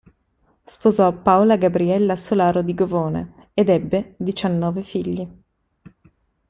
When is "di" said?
2.63-2.73